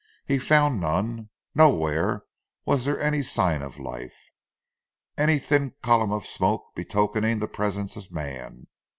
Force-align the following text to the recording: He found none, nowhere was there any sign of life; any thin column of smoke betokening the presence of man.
He 0.25 0.39
found 0.39 0.79
none, 0.81 1.29
nowhere 1.53 2.23
was 2.65 2.85
there 2.85 2.99
any 2.99 3.21
sign 3.21 3.61
of 3.61 3.77
life; 3.77 4.17
any 5.15 5.37
thin 5.37 5.75
column 5.83 6.11
of 6.11 6.25
smoke 6.25 6.73
betokening 6.73 7.37
the 7.37 7.47
presence 7.47 7.95
of 7.95 8.11
man. 8.11 8.65